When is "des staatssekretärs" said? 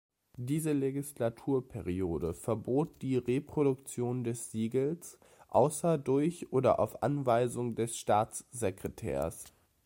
7.75-9.53